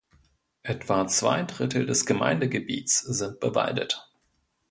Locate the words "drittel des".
1.43-2.07